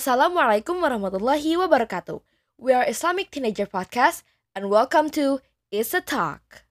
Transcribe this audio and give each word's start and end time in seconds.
Assalamualaikum 0.00 0.80
warahmatullahi 0.80 1.60
wabarakatuh. 1.60 2.24
We 2.56 2.72
are 2.72 2.88
Islamic 2.88 3.28
Teenager 3.28 3.68
Podcast 3.68 4.24
and 4.56 4.72
welcome 4.72 5.12
to 5.12 5.44
Is 5.68 5.92
a 5.92 6.00
Talk. 6.00 6.64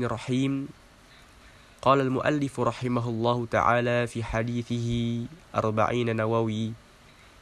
الرحيم 0.00 0.68
قال 1.84 1.98
المؤلف 2.00 2.54
رحمه 2.60 3.04
الله 3.08 3.38
تعالى 3.52 3.98
في 4.08 4.24
حديثه 4.24 4.88
أربعين 5.52 6.16
نووي 6.16 6.72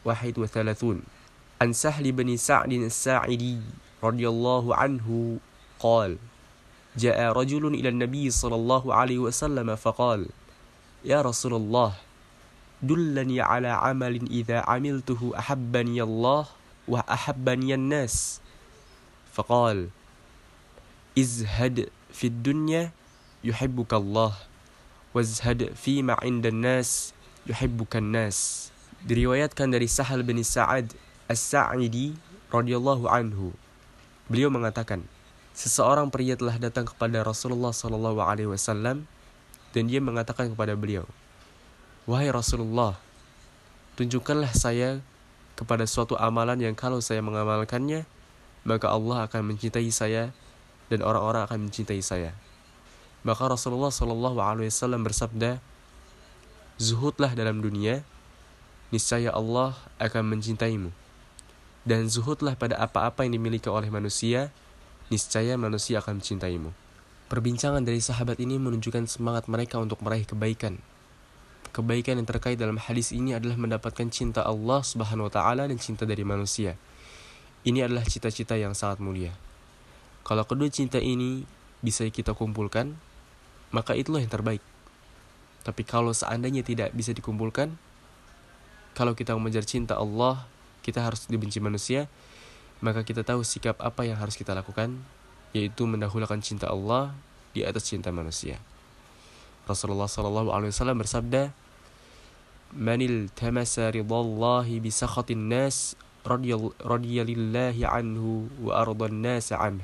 واحد 0.03 0.35
وثلاثون 0.39 1.03
عن 1.63 1.71
سهل 1.71 2.11
بن 2.11 2.27
سعد 2.35 2.73
الساعدي 2.73 3.59
رضي 4.03 4.27
الله 4.27 4.65
عنه 4.75 5.39
قال 5.79 6.19
جاء 6.99 7.19
رجل 7.31 7.63
إلى 7.79 7.89
النبي 7.95 8.27
صلى 8.35 8.55
الله 8.59 8.85
عليه 8.95 9.19
وسلم 9.23 9.77
فقال 9.79 10.27
يا 11.07 11.23
رسول 11.23 11.55
الله 11.55 12.06
dullani 12.85 13.41
ala 13.41 13.81
amalin 13.85 14.29
idza 14.29 14.65
amiltuhu 14.69 15.33
ahabbani 15.37 16.01
Allah 16.01 16.49
wa 16.87 17.01
ahabbani 17.09 17.75
an-nas. 17.75 18.41
Faqal 19.33 19.93
izhad 21.17 21.89
fi 22.13 22.29
dunya 22.29 22.93
yuhibbuka 23.41 23.97
Allah 23.97 24.37
wazhad 25.17 25.73
fi 25.73 26.05
ma 26.05 26.17
inda 26.21 26.53
nas 26.53 27.17
yuhibbuka 27.49 28.01
nas 28.05 28.69
diriwayatkan 29.05 29.73
dari 29.73 29.89
Sahal 29.89 30.21
bin 30.21 30.41
Sa'ad 30.45 30.93
As-Sa'idi 31.29 32.17
radhiyallahu 32.53 33.09
anhu. 33.09 33.57
Beliau 34.29 34.53
mengatakan 34.53 35.05
seseorang 35.57 36.13
pria 36.13 36.37
telah 36.37 36.61
datang 36.61 36.85
kepada 36.85 37.25
Rasulullah 37.25 37.73
sallallahu 37.73 38.21
alaihi 38.21 38.53
wasallam 38.53 39.09
dan 39.73 39.83
dia 39.89 40.05
mengatakan 40.05 40.53
kepada 40.53 40.77
beliau 40.77 41.09
wahai 42.07 42.31
Rasulullah 42.33 42.97
tunjukkanlah 44.01 44.55
saya 44.55 45.05
kepada 45.59 45.85
suatu 45.85 46.15
amalan 46.17 46.59
yang 46.63 46.75
kalau 46.79 47.03
saya 47.03 47.21
mengamalkannya 47.21 48.07
maka 48.67 48.91
Allah 48.91 49.31
akan 49.31 49.55
mencintai 49.55 49.87
saya 49.95 50.35
dan 50.91 51.07
orang-orang 51.07 51.47
akan 51.47 51.59
mencintai 51.71 52.03
saya. 52.03 52.35
Maka 53.27 53.47
Rasulullah 53.47 53.91
Wasallam 53.91 55.03
bersabda, 55.03 55.59
zuhudlah 56.79 57.35
dalam 57.35 57.59
dunia, 57.59 58.07
niscaya 58.95 59.35
Allah 59.35 59.75
akan 59.99 60.35
mencintaimu. 60.35 60.91
Dan 61.87 62.11
zuhudlah 62.11 62.59
pada 62.59 62.79
apa-apa 62.83 63.23
yang 63.23 63.39
dimiliki 63.39 63.71
oleh 63.71 63.91
manusia, 63.91 64.51
niscaya 65.11 65.55
manusia 65.55 66.03
akan 66.03 66.19
mencintaimu. 66.19 66.71
Perbincangan 67.27 67.83
dari 67.83 67.99
sahabat 67.99 68.39
ini 68.39 68.59
menunjukkan 68.59 69.11
semangat 69.11 69.51
mereka 69.51 69.83
untuk 69.83 69.99
meraih 70.03 70.27
kebaikan. 70.27 70.79
Kebaikan 71.77 72.17
yang 72.17 72.25
terkait 72.25 72.57
dalam 72.57 72.81
hadis 72.81 73.13
ini 73.13 73.37
adalah 73.37 73.61
mendapatkan 73.61 74.09
cinta 74.09 74.41
Allah 74.41 74.81
Subhanahu 74.81 75.29
wa 75.29 75.33
taala 75.37 75.69
dan 75.69 75.77
cinta 75.77 76.09
dari 76.09 76.25
manusia. 76.25 76.73
Ini 77.69 77.85
adalah 77.85 78.01
cita-cita 78.01 78.57
yang 78.57 78.73
sangat 78.73 79.05
mulia. 79.05 79.37
Kalau 80.25 80.49
kedua 80.49 80.73
cinta 80.73 80.97
ini 80.97 81.45
bisa 81.85 82.09
kita 82.09 82.33
kumpulkan, 82.33 82.97
maka 83.77 83.93
itulah 83.93 84.25
yang 84.25 84.33
terbaik. 84.33 84.65
Tapi 85.69 85.85
kalau 85.85 86.17
seandainya 86.17 86.65
tidak 86.65 86.97
bisa 86.97 87.13
dikumpulkan, 87.13 87.77
kalau 88.97 89.13
kita 89.13 89.37
mengejar 89.37 89.69
cinta 89.69 90.01
Allah, 90.01 90.49
kita 90.81 91.05
harus 91.05 91.29
dibenci 91.29 91.61
manusia, 91.61 92.09
maka 92.81 93.05
kita 93.05 93.21
tahu 93.21 93.45
sikap 93.45 93.77
apa 93.85 94.09
yang 94.09 94.17
harus 94.17 94.41
kita 94.41 94.57
lakukan, 94.57 94.97
yaitu 95.53 95.85
mendahulukan 95.85 96.41
cinta 96.41 96.73
Allah 96.73 97.13
di 97.53 97.69
atas 97.69 97.85
cinta 97.85 98.09
manusia. 98.09 98.57
Rasulullah 99.69 100.09
Wasallam 100.09 100.97
bersabda, 100.97 101.66
"Manil 102.76 103.28
tamasa 103.36 103.92
ridallahi 103.92 104.80
bisakhatin 104.80 105.52
nas 105.52 106.00
radiyalillahi 106.82 107.84
anhu 107.84 108.48
wa 108.64 108.80
ardan 108.80 109.20
nas 109.20 109.52
anhu." 109.52 109.84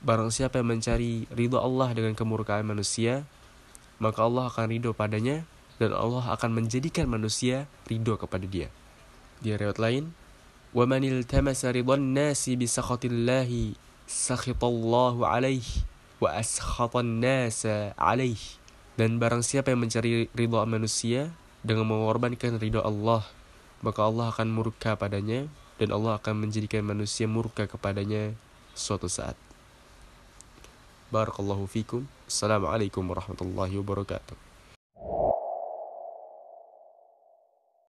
Barang 0.00 0.32
siapa 0.32 0.64
yang 0.64 0.72
mencari 0.72 1.28
ridho 1.28 1.60
Allah 1.60 1.92
dengan 1.92 2.16
kemurkaan 2.16 2.64
manusia, 2.64 3.28
maka 4.00 4.24
Allah 4.24 4.48
akan 4.48 4.72
ridho 4.72 4.96
padanya 4.96 5.44
dan 5.76 5.92
Allah 5.92 6.24
akan 6.32 6.56
menjadikan 6.56 7.04
manusia 7.04 7.68
ridho 7.84 8.16
kepada 8.16 8.48
dia. 8.48 8.72
Di 9.44 9.52
riwayat 9.52 9.76
lain, 9.76 10.16
وَمَنِ 10.70 11.02
الْتَمَسَ 11.02 11.66
رِضَى 11.66 11.94
النَّاسِ 11.98 12.42
بِسَخَطِ 12.54 13.02
اللَّهِ 13.10 13.74
سَخِطَ 14.06 14.62
اللَّهُ 14.62 15.14
عَلَيْهِ 15.18 15.66
وَأَسْخَطَ 16.22 16.94
النَّاسَ 16.94 17.92
عَلَيْهِ 17.98 18.42
Dan 18.94 19.18
barang 19.18 19.42
siapa 19.42 19.74
yang 19.74 19.82
mencari 19.82 20.30
ridho 20.30 20.62
manusia 20.68 21.34
dengan 21.65 21.89
mengorbankan 21.89 22.61
ridho 22.61 22.85
Allah, 22.85 23.25
maka 23.81 24.05
Allah 24.05 24.29
akan 24.29 24.53
murka 24.53 24.93
padanya 24.93 25.49
dan 25.81 25.89
Allah 25.89 26.21
akan 26.21 26.45
menjadikan 26.45 26.85
manusia 26.85 27.25
murka 27.25 27.65
kepadanya 27.65 28.37
suatu 28.77 29.09
saat. 29.09 29.33
Barakallahu 31.09 31.65
fikum. 31.65 32.05
Assalamualaikum 32.29 33.01
warahmatullahi 33.01 33.81
wabarakatuh. 33.81 34.54